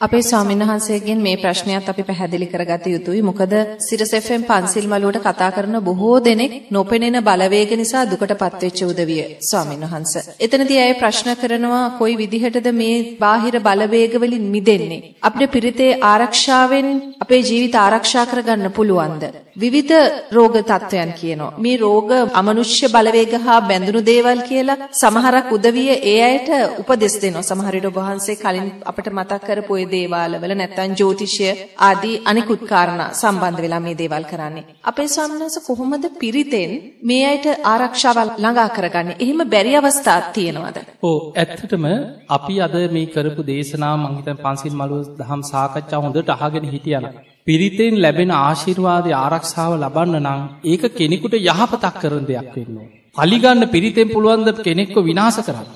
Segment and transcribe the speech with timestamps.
[0.00, 3.22] අපේ ස්වාමීන් වහන්සේගෙන් මේ ප්‍රශ්නයත් අපි පැහැදිලි කරගත යුතුයි.
[3.22, 9.24] මොකද සිරස් FM පන්සිල් මළුවට කතා කරන බොහෝ දෙනෙක් නොපෙනෙන බලවේග නිසා දුකටපත් වෙච්ච උදවිය
[9.40, 10.14] ස්වාමීන් වහන්ස.
[10.40, 15.02] එතනදී අය ප්‍රශ්න කරනවා කොයි විදිහටද මේ බාහිර බලවේග වලින් මිදෙන්නේ?
[15.22, 16.88] අපිට පිරිතේ ආරක්ෂාවෙන්
[17.20, 19.24] අපේ ජීවිත ආරක්ෂා කරගන්න පුළුවන්ද?
[19.56, 19.94] විවිධ
[20.30, 21.50] රෝග තත්ත්වයන් කියනවා.
[21.58, 22.10] මේ රෝග
[22.40, 26.48] අමනුෂ්‍ය බලවේග හා බැඳුණු දේවල් කියලා සමහරක් උදවිය ඒ අයට
[26.80, 27.46] උපදෙස් දෙනවා.
[27.50, 31.48] සමහර විට ඔබ වහන්සේ කලින් අපිට මතක් කරපු ඒ දේවාලවල නැත්නම් ජ්‍යොතිෂය
[31.80, 34.66] ආදී අනිකුත් කාරණා සම්බන්ධ වෙලා මේ දේවල් කරන්නේ.
[34.84, 39.18] අපේ ස්වාමීන් කොහොමද පිරිතෙන් මේ අයට ආරක්ෂාව ළඟා කරගන්නේ?
[39.24, 40.78] එහෙම බැරි අවස්ථාවක් තියෙනවද?
[41.02, 41.86] ඔව් ඇත්තටම
[42.28, 47.94] අපි අද මේ කරපු දේශනා මං හිතන්නේ පන්සිල් මළුව දහම් සාකච්ඡා හොඳට අහගෙන හිටියනම් පිරිතෙන්
[48.04, 52.78] ලැබෙන ආශිර්වාදය ආරක්ෂාව ලබන්න නම් ඒක කෙනෙකුට යහපතක් කරන දෙයක් වෙන්න.
[53.16, 55.68] පලිගන්න පිරිතෙන් පුළුවන්ද කෙනෙක්ව විනාස කරන්න.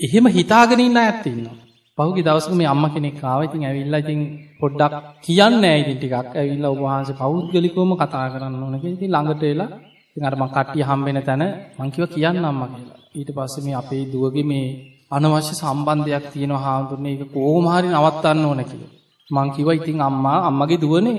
[0.00, 1.56] එහෙම හිතාගෙන ඉන්න ඇත්තින්නවා.
[2.00, 3.40] පහුගි දවසක මේ අම්ම කෙනෙක් ආව.
[3.46, 4.20] ඉතින් ඇවිල්ලා ඉතින්
[4.60, 6.14] පොඩ්ඩක් කියන්න ඉතින් ටිකක්.
[6.34, 8.96] ඇවිල්ලා ඔබ වහන්සේ පෞද්ගලිකවම කතා කරන්න ඕන කියලා.
[8.96, 9.70] ඉතින් ළඟට එලා
[10.10, 11.42] ඉතින් අර මං කට්ටිය හම්බෙන තැන
[11.78, 12.98] මං කිව්වා කියන්න අම්මා කියලා.
[13.14, 14.66] ඊට පස්සේ මේ අපේ දුවගේ මේ
[15.10, 17.14] අනවශ්‍ය සම්බන්ධයක් තියෙනවා හාමුදුරනේ.
[17.14, 18.92] ඒක කොහොම හරි නවත්තන්න ඕන කියලා.
[19.30, 21.18] මං කිව්වා ඉතින් අම්මා අම්මගේ දුවනේ.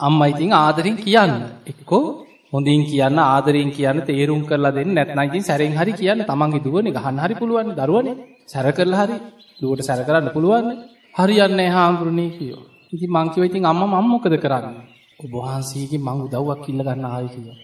[0.00, 1.32] අම්මා ඉතින් ආදරෙන් කියන්න.
[1.70, 2.06] එක්කෝ
[2.52, 4.90] හොඳින් කියන්න ආදරෙන් කියන්න තේරුම් කරලා දෙන්න.
[4.94, 6.20] නැත්නම් ඉතින් සැරෙන් හරි කියන්න.
[6.28, 7.68] තමන්ගේ දුවනේ ගහන්න හරි පුළුවන්.
[7.78, 8.16] දරුවනේ.
[8.48, 9.16] සැර කරලා හරි
[9.60, 10.68] දුවට සැර කරන්න පුළුවන්
[11.14, 12.62] හරියන්නේ නැහැ හාමුදුරනේ කියෝ.
[12.92, 14.84] ඉතින් මං කිව්වා ඉතින් අම්මා මම මොකද කරන්නේ?
[15.20, 17.58] ඔබ වහන්සේගෙන් මං උදව්වක් ඉල්ල ගන්න ආවේ කියලා.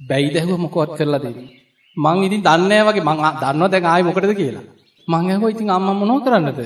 [0.00, 1.50] බැයි දැහුව මොකවත් කරලා දෙන්නේ.
[1.96, 4.64] මං ඉතින් දන්නේ නැහැ වගේ මං දන්නවා දැන් ආයේ මොකටද කියලා.
[5.08, 6.60] මං ඇහුවා ඉතින් අම්මා මොනව කරන්නද?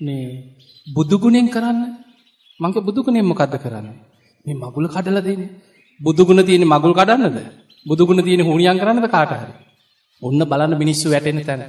[0.00, 0.26] මේ
[0.86, 1.78] බුදු ගුණෙන් කරන්න.
[2.60, 3.96] මං කිව්වා බුදු ගුණෙන් මොකද්ද කරන්නේ?
[4.44, 5.50] මේ මගුල කඩලා දෙන්නේ.
[6.00, 7.38] බුදු ගුණ තියෙන මගුල් කඩන්නද?
[7.86, 9.52] බුදු ගුණ තියෙන හුණියම් කරන්නද කාට හරි?
[10.22, 11.62] ඔන්න බලන්න මිනිස්සු වැටෙන තැන.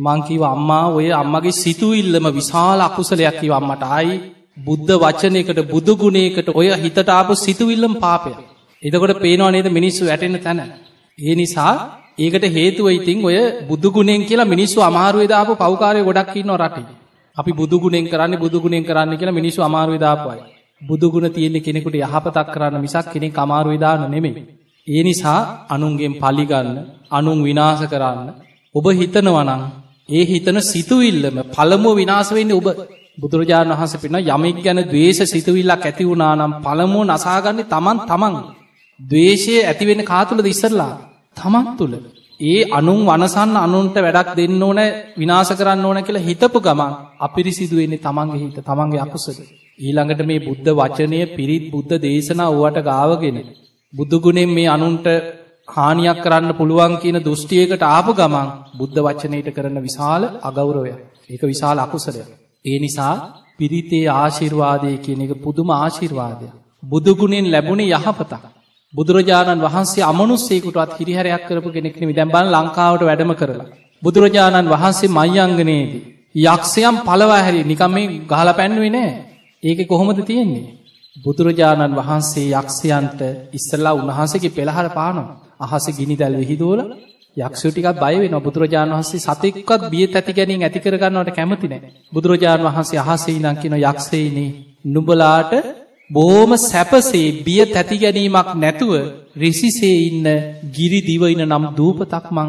[0.00, 4.14] මං කිව්වා අම්මා ඔය අම්මගේ සිතුවිල්ලම විශාල අකුසලයක් කිව්වා අම්මට ආයි
[4.58, 8.38] බුද්ධ වචනයකට බුදු ගුණයකට ඔය හිතට ආපු සිතුවිල්ලම පාපයක්.
[8.82, 10.60] එතකොට පේනවා නේද මිනිස්සු වැටෙන තැන.
[11.18, 11.74] ඒ නිසා
[12.18, 16.86] ඒකට හේතුව ඉතින් ඔය බුදු ගුණෙන් කියලා මිනිස්සු අමාරුවේ දාපු පව්කාරයෝ ගොඩක් ඉන්නවා රටේ.
[17.36, 20.40] අපි බුදු ගුණෙන් කරන්නේ බුදු ගුණෙන් කරන්න කියලා මිනිස්සු අමාරුවේ දාපු අය.
[20.82, 24.42] බුදු ගුණ තියෙන කෙනෙකුට යහපතක් කරන්න මිසක් කෙනෙක් අමාරුවේ දාන්න නෙමෙයි.
[24.86, 26.78] ඒ නිසා අනුන්ගෙන් පලි ගන්න,
[27.10, 28.28] අනුන් විනාශ කරන්න
[28.74, 29.62] ඔබ හිතනවා නම්
[30.10, 32.68] ඒ හිතන සිතුවිල්ලම පළමුව විනාශ වෙන්නේ ඔබ.
[33.18, 38.34] බුදුරජාණන් වහන්සේ පෙන්නන යමෙක් ගැන ද්වේෂ සිතුවිල්ලක් ඇති වුණා නම් පළමුව නසාගන්නේ Taman Taman.
[39.00, 40.92] ද්වේෂය ඇති වෙන්නේ කා තුලද ඉස්සරලා?
[41.36, 41.92] Taman තුල.
[42.40, 44.80] ඒ අනුන් වනසන්න අනුන්ට වැඩක් දෙන්න ඕන
[45.14, 49.38] විනාශ කරන්න ඕන කියලා හිතපු ගමන් අපිරිසිදු වෙන්නේ Tamanගේ හිත, Tamanගේ අකුසල.
[49.78, 53.38] ඊළඟට මේ බුද්ධ වචනය පිරිත් බුද්ධ දේශනා ඌවට ගාවගෙන
[53.92, 55.06] බුදු ගුණෙන් මේ අනුන්ට
[55.70, 60.98] හානියක් කරන්න පුළුවන් කියන දෘෂ්ටියකට ආපු ගමන් බුද්ධ වචනයට කරන විශාල අගෞරවයක්.
[61.30, 62.28] ඒක විශාල අකුසලයක්.
[62.64, 63.14] ඒ නිසා
[63.58, 66.52] පිරිතේ ආශිර්වාදය කියන එක පුදුම ආශිර්වාදයක්.
[66.82, 68.42] බුදු ගුණෙන් ලැබුණේ යහපතක්.
[68.94, 72.16] බුදුරජාණන් වහන්සේ අමනුස්සේකුටත් හිරිහැරයක් කරපු කෙනෙක් නෙමෙයි.
[72.16, 73.68] දැන් බලන්න ලංකාවට වැඩම කරලා.
[74.02, 76.02] බුදුරජාණන් වහන්සේ මයංගනයේදී
[76.34, 79.10] යක්ෂයන් පළවා හැරි නිකම් මේ ගහලා පැන්නුවේ නෑ.
[79.62, 80.66] ඒකේ කොහොමද තියෙන්නේ?
[81.16, 83.20] බුදුරජාණන් වහන්සේ යක්ෂයන්ට
[83.52, 85.49] ඉස්සලා උන්වහන්සේගේ පෙළහර පානවා.
[85.60, 86.88] අහසේ ගිනි දැල් විහිදුවලා
[87.36, 88.40] යක්ෂයෝ ටිකක් බය වෙනවා.
[88.40, 91.90] බුදුරජාණන් වහන්සේ සතෙක්වත් බිය තැති ගැනීම ඇති කර ගන්නවට කැමති නැහැ.
[92.12, 94.50] බුදුරජාණන් වහන්සේ අහසේ ඉඳන් කියන යක්ෂයිනේ
[94.86, 95.52] නුඹලාට
[96.10, 98.92] බොහොම සැපසේ බිය තැති ගැනීමක් නැතුව
[99.36, 100.26] රිසිසේ ඉන්න
[100.70, 102.48] ගිරි දිවයින නම් දූපතක් මං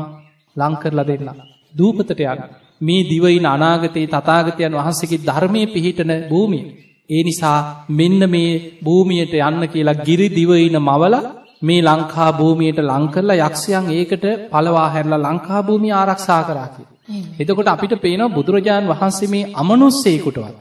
[0.56, 1.30] ලං කරලා දෙන්න.
[1.74, 2.42] දූපතට යන්න.
[2.82, 6.66] මේ දිවයින අනාගතයේ තථාගතයන් වහන්සේගේ ධර්මයේ පිහිටන භූමිය.
[7.10, 8.52] ඒ නිසා මෙන්න මේ
[8.84, 11.22] භූමියට යන්න කියලා ගිරි දිවයින මවලා
[11.62, 16.92] මේ ලංකා භූමියට ලං කරලා යක්ෂයන් ඒකට පළවා හැරලා ලංකා භූමිය ආරක්ෂා කරා කියලා.
[17.40, 20.58] එතකොට අපිට පේනවා බුදුරජාන් වහන්සේ මේ අමනුස්සයෙකුටවත්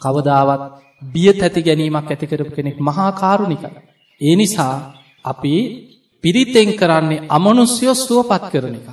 [0.00, 0.62] කවදාවත්
[1.04, 3.70] බිය තැති ගැනීමක් ඇති කරපු කෙනෙක් මහා කාරුණිකයි.
[4.20, 4.74] ඒ නිසා
[5.24, 5.54] අපි
[6.24, 8.88] පිරිතෙන් කරන්නේ අමනුස්්‍යයෝ සුවපත් කරන එක.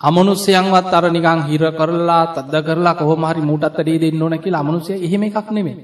[0.00, 5.48] අමනුස්්‍යයන්වත් අර නිකං හිර කරලා තද කරලා කොහොමහරි මූටත්තඩේ දෙන්න ඕන කියලා අමනුසය එහෙම එකක්
[5.50, 5.76] නෙමේ.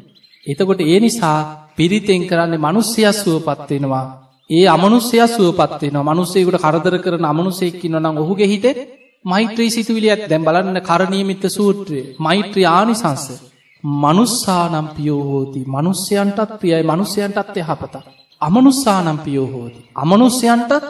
[0.47, 1.39] එතකොට ඒ නිසා
[1.77, 4.07] පිරිතෙන් කරන්නේ මනුස්්‍යය සුවපත්වෙනවා.
[4.51, 8.79] ඒ අමනුස්්‍යය සුවපත්වෙනවා මනුස්සේකුට කරදර කරන අමනුසෙක්කින්න නම් ඔහුගේ හිතෙත්
[9.25, 13.25] මෛත්‍රී සිතුවිලියත් දැම් බලන්න කරණීමිත්ත සූත්‍රයේ මෛත්‍රී ආනිසංස.
[13.85, 17.95] මනුස්සානම් පියෝහෝති මනුස්්‍යයන්ටත් ප්‍රියයි මනුස්්‍යයන්ටත් යහපත.
[18.41, 19.81] අමනුස්සානම් පියෝහෝති.
[19.97, 20.85] අමනුස්්‍යයන්ටත්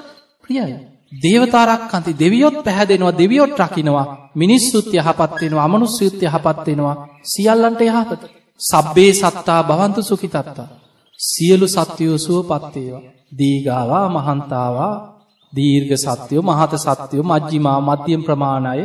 [0.44, 0.74] ප්‍රියයි.
[1.22, 8.22] දේවතාරක්කන්ති දෙවියොත් පැහැදෙනවා දෙවියොත් රකිනවා මිනිස්සුත් යහපත්වෙනවා අමනුස්්‍යයුත් යහපත්වෙනවා සියල්ලන්ට යහපත.
[8.60, 10.79] සබ්බේ සත්තා භවන්තු සුකිතත්තා.
[11.20, 13.02] සියලු සත්‍යයෝ සුව පත්තේවා.
[13.38, 14.92] දීගාවා මහන්තාවා
[15.52, 18.82] දීර්ග සත්‍යයෝ මහත සත්‍යයෝ මජ්ජිමා මධ්‍යම් ප්‍රමාණය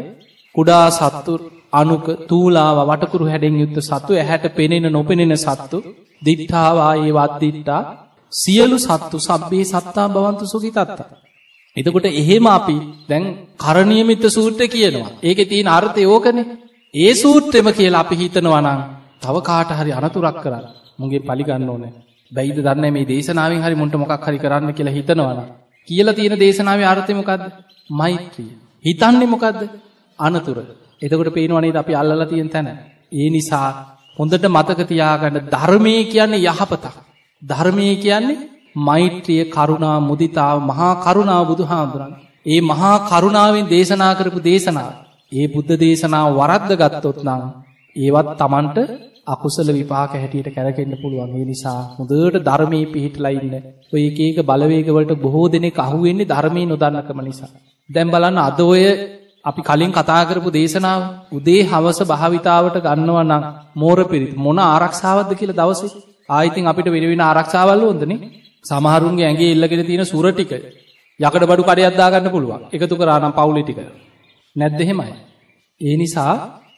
[0.55, 1.33] කුඩා සත්තු
[1.73, 5.77] අනුක තූලාව වටකුරු හැඩෙන් යුත්ත සත්තු ඇහැට පෙනෙන නොපෙනෙන සත්තු
[6.21, 7.81] දිට්ඨාවායේ වත්දිට්ටා
[8.31, 11.07] සියලු සත්තු සබ්බේ සත්තා බවන්තු සුකි තත්තා.
[11.77, 12.77] එතකොට එහෙම අපි
[13.09, 13.25] දැන්
[13.57, 15.09] කරණීයමිත සූත්‍රය කියනවා.
[15.23, 16.45] ඒකේ තියෙන අර්ථය ඕකනේ.
[16.93, 18.81] ඒ සූත්‍රෙම කියලා අපි හිතනවා නම්
[19.21, 20.65] තව කාට හරි අනතුරක් කරන්න.
[20.99, 21.93] මුගේ පලිගන්න ඕනේ.
[22.31, 25.49] බැයිද දන්නේ මේ දේශනාවෙන් හරි මුන්ට මොකක් හරි කරන්න කියලා හිතනවා නම්
[25.87, 27.43] කියලා තියෙන දේශනාවේ අර්ථය මොකද්ද?
[27.91, 28.51] මෛත්‍රිය.
[28.85, 29.61] හිතන්නේ මොකද්ද?
[30.19, 30.57] අනතුර.
[31.01, 32.67] එතකොට පේනවා නේද අපි අල්ලලා තියෙන තැන.
[33.11, 33.69] ඒ නිසා
[34.17, 36.95] හොඳට මතක තියාගන්න ධර්මයේ කියන්නේ යහපතක්.
[37.41, 38.43] ධර්මයේ කියන්නේ
[38.77, 42.13] මෛත්‍රිය කරුණා මුදිතාව මහා කරුණාව බුදුහාමුදුරන්.
[42.45, 44.93] ඒ මහා කරුණාවෙන් දේශනා කරපු දේශනාව.
[45.31, 47.41] ඒ බුද්ධ දේශනාව වරද්ද ගත්තොත් නම්
[47.95, 48.77] ඒවත් තමන්ට
[49.27, 53.55] අකුසල විපාක හැටියට කැරකෙන්න්න පුළුවන් ඒ නිසා මුදට ධර්මයේ පිහිටලා ඉන්න
[53.91, 57.49] ඔය එක එක බලවේගවලට බොහෝ දෙනෙක් අහුවෙන්නේ ධර්මයේ නොදන්නකම නිසා.
[57.89, 58.83] දැම් බලන්න අද ඔය
[59.45, 61.01] අපි කලින් කතා කරපු දේශනාව
[61.31, 63.43] උදේ හවස භාවිතාවට ගන්නව නම්
[63.75, 65.91] මෝර පිරිත් මොන ආරක්ෂාවද්ද කියල දවසේ
[66.29, 68.19] ආයිතින් අපිට වෙනවෙන ආරක්ෂාවල්ල ොදනේ
[68.65, 70.51] සමහරුන්ගේ ඇගේ එල්ලගෙන තියෙන සුරටික
[71.19, 73.79] යකට බඩු කඩයක්දාගන්න පුළුවන් එකතු කරානම් පවුලිටික
[74.55, 75.13] නැද්දහෙමයි.
[75.81, 76.33] ඒ නිසා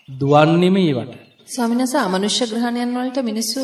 [0.10, 1.27] දුවන්නෙම ඒවට.
[1.48, 3.62] ස්වාමිනස අමනුෂ්‍ය ග්‍රහණයන් වලට මිනිස්සු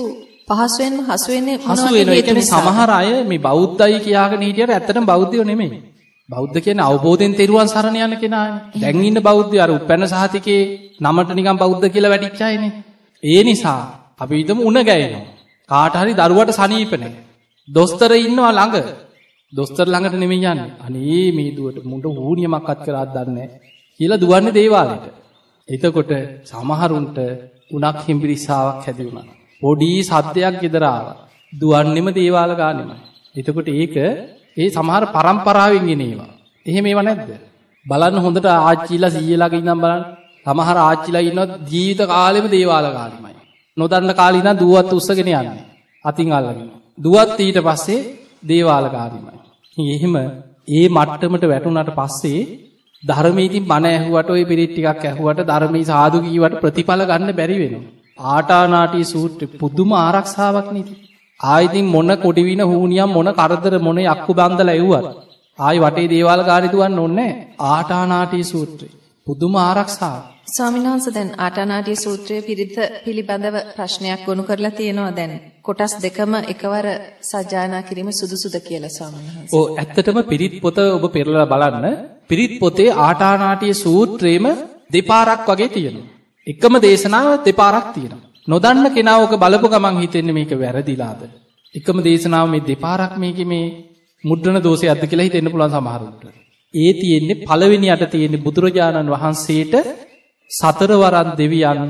[0.49, 5.79] පහසුවෙන්ම හසුවෙන්නේ හසු වෙන එකන සමහර අය මේ බෞද්ධයි කියාගෙන හිටියට ඇත්තටම බෞද්ධයෝ නෙමෙයි.
[6.29, 8.45] බෞද්ධ කියන අවබෝධයෙන් තෙරුවන් සරණ යන කෙනා
[8.75, 10.61] දැන් ඉන්න බෞද්ධය අර උපැන්න සහතිකේ
[11.01, 12.71] නමට නිකම් බෞද්ධ කියලා වැටිච්චායනේ.
[13.23, 13.81] ඒ නිසා
[14.19, 15.25] අපි හිතමු උණ ගැයෙනවා.
[15.69, 17.21] කාට හරි දරුවට සනීප නැහැ.
[17.67, 18.87] දොස්තර ඉන්නවා ළඟ.
[19.53, 20.71] දොස්තර ළඟට නෙමෙයි යන්නේ.
[20.85, 23.49] අනේ මේ දුවට මුන්ට ඌණියමක්වත් කරාත් දන්නේ.
[23.99, 25.22] කියලා දුවන්නේ දේවාලෙට.
[25.69, 26.11] එතකොට
[26.43, 27.17] සමහරුන්ට
[27.71, 29.33] උනක් හිම්බිරිස්සාවක් හැදි වුණා.
[29.61, 31.15] පොඩි සද්දයක් ගෙදර ආවා.
[31.53, 32.97] දුවන්නෙම දේවාල ගානෙමයි.
[33.35, 33.95] එතකොට ඒක
[34.57, 36.31] ඒ සමහර පරම්පරාවෙන් ගෙන ඒවා.
[36.65, 37.31] එහෙම ඒවා නැද්ද?
[37.85, 40.03] බලන්න හොඳට ආච්චිලා සීයලාගේ ඉඳන් බලන්න.
[40.45, 43.33] සමහර ආච්චිලා ඉන්නවා ජීවිත කාලෙම දේවාල ගානෙමයි.
[43.77, 45.63] නොදන්න කාලේ ඉඳන් දුවත් උස්සගෙන යන්නේ.
[46.05, 46.69] අතින් අල්ලගෙන.
[46.97, 48.01] දුවත් ඊට පස්සේ
[48.43, 49.37] දේවාල ගානෙමයි.
[49.77, 50.15] එහෙම
[50.69, 52.41] ඒ මට්ටමට වැටුණාට පස්සේ
[53.03, 57.91] ධර්මීතින් බණ ඇහුවට ඔය පිරිත් ටිකක් ඇහුවට ධර්මී සාදු කීවට ප්‍රතිඵල ගන්න බැරි වෙනවා.
[58.19, 60.93] ආටානාටී සූත්‍රය පුදුම ආරක්ෂාවක් නීති.
[61.39, 65.07] ආයිතින් මොන කොඩිවින හූනියම් මොන කරදර මොන යක්කු බන්දල ඇව්වත්.
[65.59, 67.31] ආයි වටේ දේවාල ගාරිතුවන්න ඔන්නේ
[67.67, 68.87] ආටානාටී සූත්‍රය.
[69.27, 70.21] පුදුම ආරක්ෂාව.
[70.47, 75.33] ස්වාමිනාන්ස දැන් ආටානාටිය සූත්‍රය පිරිත පිළිබඳව ප්‍රශ්නයක් ගොනු කරලා තියෙනවා දැන්.
[75.61, 76.87] කොටස් දෙකම එකවර
[77.23, 79.55] සජ්ජායනා කිරීම සුදුසුද කියලා ස්වාමීන් වහන්සේ.
[79.55, 82.12] ඔව් ඇත්තටම පිරිත් පොත ඔබ පෙරලා බලන්න.
[82.29, 84.45] පිරිත් පොතේ ආටානාටිය සූත්‍රයේම
[84.89, 86.11] දෙපාරක් වගේ තියෙනවා.
[86.47, 88.29] එකම දේශනාව දෙපාරක් තියෙනවා.
[88.47, 91.21] නොදන්න කෙනා ඕක බලපු ගමන් හිතෙන්නේ මේක වැරදිලාද.
[91.75, 93.65] එකම දේශනාව මේ දෙපාරක් මේක මේ
[94.23, 96.23] මුද්‍රණ දෝෂය අද කියලා හිතෙන්න පුළුවන් සමහරුන්ට.
[96.73, 99.73] ඒ තියෙන්නේ පළවෙනි යට තියෙන්නේ බුදුරජාණන් වහන්සේට
[100.51, 101.81] සතරවරන් දෙවියන්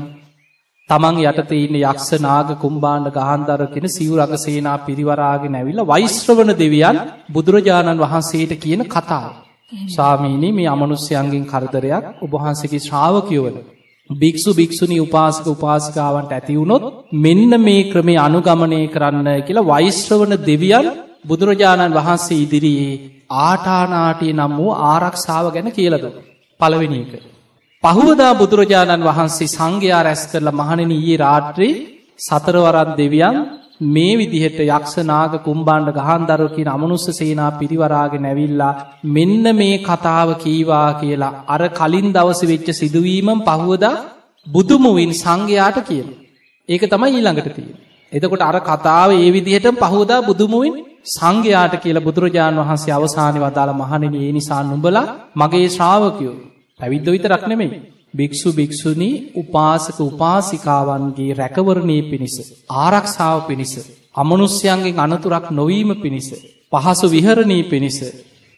[0.90, 6.98] තමන් යටතේ ඉන්න යක්ෂ නාග කුම්බාණ්ඩ ගහන්දර කෙන සිවුරග සේනා පිරිවරාගෙන ඇවිල්ලා වෛශ්‍රවණ දෙවියන්
[7.30, 9.43] බුදුරජාණන් වහන්සේට කියන කතාව.
[9.88, 13.56] ස්වාමීනී මේ අමනුස්්‍යයන්ගෙන් කරදරයක් ඔබහන්සගේ ශ්‍රාවකයවන.
[14.10, 16.84] භික්‍ෂු භික්‍ෂුණී උපාසක උපාසිකාවන්ට ඇතිවුණොත්
[17.18, 20.86] මෙන්න මේ ක්‍රමේ අනුගමනය කරන්න කියලා වෛශ්‍රවන දෙවියන්
[21.24, 23.00] බුදුරජාණන් වහන්සේ ඉදිරියේ
[23.42, 26.04] ආටානාටී නම් වූ ආරක්ෂාව ගැන කියලද.
[26.60, 27.12] පළවෙනි එක.
[27.84, 31.74] පහුවදා බුදුරජාණන් වහන්සේ සංඝයා රැස් කරලා මහණෙන ඊයේ රාත්‍රී
[32.18, 33.36] සතරවරත් දෙවියන්
[33.86, 38.72] මේ විදිහට යක්ෂනාග කුම්බාණ්ඩ ගහන්දරකින් අමනුස්ස සේනා පිරිවරාගෙන නැවිල්ලා
[39.10, 44.02] මෙන්න මේ කතාව කීවා කියලා අර කලින් දවස වෙච්ච සිදුවීමම් පහුවදා
[44.46, 46.08] බුදුමුවින් සංඝයාට කියන.
[46.68, 47.76] ඒක තමයි ඊළඟට තියෙන.
[48.12, 50.74] එතකොට අර කතාව ඒ විදිහට පහුවදා බුදුමුවින්
[51.10, 56.36] සංඝයාට කියලා බුදුරජාණන් වහන්සේ අවසානය වදාළ මහණෙන ඒ නිසා නුඹලා මගේ ශ්‍රාවකයෝ
[56.80, 57.80] පැවිද්ධ විතරක් නෙමෙයි.
[58.14, 62.36] භික්‍ෂු භික්‍ෂුණී උපාසක උපාසිකාවන්ගේ රැකවරණය පිණිස.
[62.76, 63.74] ආරක්ෂාව පිණිස.
[64.14, 66.28] අමනුස්්‍යයන්ගෙන් අනතුරක් නොවීම පිණිස.
[66.72, 67.98] පහසු විහරණී පිණිස.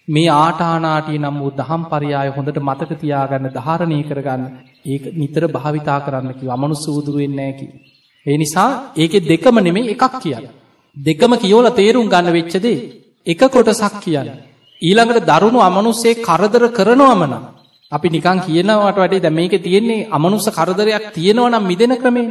[0.09, 4.45] මේ ආටානාටිය නම් වූ දහම් පරියාය හොඳට මතක තියාගන්න ධාරණය කරගන්න
[4.85, 7.67] ඒ නිතර භාවිතා කරන්නකි අමනු සූදුරුවෙන්නෑකි.
[8.27, 10.47] ඒ නිසා ඒක දෙකම නෙමේ එකක් කියන්න.
[10.97, 12.79] දෙකම කියෝල තේරුම් ගන්න වෙච්චදේ
[13.27, 14.31] එක කොටසක් කියන්න.
[14.83, 17.45] ඊළඟට දරුණු අමනුස්සේ කරදර කරනවමනම්
[17.93, 22.29] අපි නිකන් කියනවට වැඩේ දැ මේක තියෙන්නේ අමනුස්ස කරදරයක් තියෙනව නම් මිදෙන ක්‍රමේ.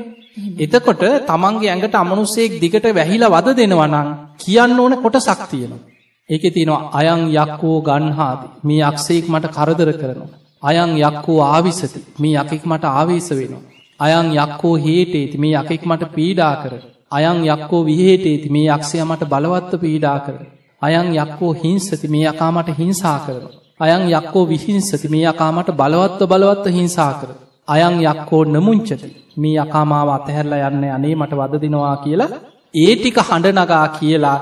[0.57, 5.85] එතකොට තමන්ගේ ඇඟට අමනුස්සෙක් දිගට වැහිලා වද දෙනවනං කියන්න ඕන කොට සක් තියෙනවා.
[6.29, 10.29] ඒක තියෙනවා අයං යක්කෝ ගන්හාද මේ අක්ෂයෙක් මට කරදර කරනවා.
[10.63, 13.63] අයං යක්කෝ ආවිසති මේ යකෙක් මට ආවේශ වෙනවා.
[13.99, 16.73] අයං යක්කෝ හේටේති මේ යකෙක් මට පීඩා කර.
[17.11, 20.35] අයං යක්කෝ විහේටේති මේ යක්ෂය මට බලවත්ව පීඩා කර.
[20.81, 23.64] අයං යක්කෝ හිංසති මේ යකාමට හිංසා කරනවා.
[23.79, 27.29] අයං යක්කෝ විහිංසති මේ යකාමට බලවත්ව බලවත්ව හිංසා කර.
[27.67, 32.29] අයං යක්කෝ නමුංචති මේ යකාමාව අතහැරලා යන්න අනේ මට වද දෙනවා කියලා
[32.73, 34.37] ඒ ටික හඬනගා කියලා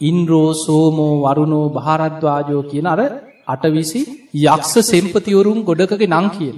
[0.00, 3.00] ඉන්රෝ සෝමෝ වරුණෝ භාරද්වාජෝ කියන අර
[3.48, 4.02] අටවිසි
[4.44, 6.56] යක්ෂ සෙම්පතිවරුන් ගොඩකගේ නං කියන.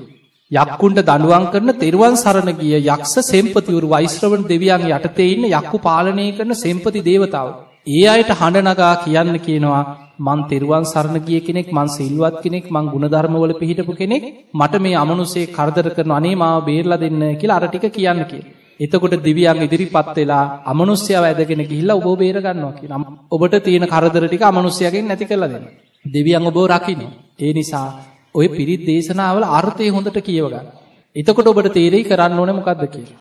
[0.50, 6.52] යක්කුන්ට දඩුවන් කරන තෙරුවන් සරණ ගිය යක්ෂ සෙම්පතිවරු වෛශ්‍රවන් දෙවියන් යටතේ ඉන්න යක්කු පාලනය කරන
[6.56, 7.48] සෙම්පති දේවතාව.
[7.88, 9.82] ඒ අයට හඬනගා කියන්න කියනවා
[10.18, 15.46] මන් තෙරුවන් සරණ ගිය කෙනෙක් මන් සිල්වත් කෙනෙක් මං ගුණධර්මවල පිහිටපු කෙනෙක් මට මේ අමනුසේ
[15.48, 18.42] කරදර කරන අනේ මාව බේරලා දෙන්න කියලා අරටික කියන්න කිය.
[18.80, 25.06] එතකොට දිවියන් ඉදිරිපත් වෙලා අමනුස්්‍යයාව ඇදගෙන ගිහිල්ලා ඔබ බේරගන්නවා කිය නම් ඔබට තියෙන කරදරටික අමනුස්්‍යයගෙන්
[25.06, 25.66] නැති කරලා දෙන්න.
[26.04, 27.02] දෙවියන් ඔබෝ රකින්න.
[27.38, 27.86] ඒ නිසා
[28.34, 30.66] ඔය පිරිත් දේශනාවල අර්ථය හොඳට කියවගන්න.
[31.16, 33.16] එතකොට ඔබට තේරෙයි කරන්න ඕන මොකක්ද කියලා.